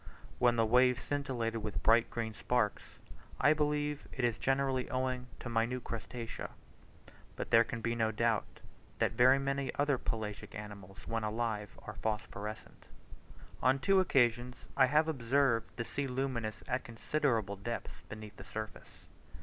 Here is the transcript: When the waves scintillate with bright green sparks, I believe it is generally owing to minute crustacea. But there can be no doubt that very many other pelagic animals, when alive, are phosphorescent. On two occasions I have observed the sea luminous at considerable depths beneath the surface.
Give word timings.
When 0.39 0.55
the 0.55 0.65
waves 0.65 1.03
scintillate 1.03 1.57
with 1.61 1.83
bright 1.83 2.09
green 2.09 2.33
sparks, 2.33 2.81
I 3.39 3.53
believe 3.53 4.07
it 4.11 4.25
is 4.25 4.39
generally 4.39 4.89
owing 4.89 5.27
to 5.41 5.47
minute 5.47 5.83
crustacea. 5.83 6.49
But 7.35 7.51
there 7.51 7.63
can 7.63 7.81
be 7.81 7.93
no 7.93 8.11
doubt 8.11 8.61
that 8.97 9.11
very 9.11 9.37
many 9.37 9.71
other 9.75 9.99
pelagic 9.99 10.55
animals, 10.55 11.05
when 11.07 11.23
alive, 11.23 11.77
are 11.85 11.93
phosphorescent. 12.01 12.87
On 13.61 13.77
two 13.77 13.99
occasions 13.99 14.65
I 14.75 14.87
have 14.87 15.07
observed 15.07 15.69
the 15.75 15.85
sea 15.85 16.07
luminous 16.07 16.63
at 16.67 16.83
considerable 16.83 17.55
depths 17.55 18.01
beneath 18.09 18.37
the 18.37 18.43
surface. 18.43 19.05